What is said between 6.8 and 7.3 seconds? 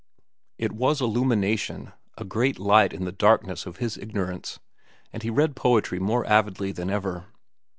ever.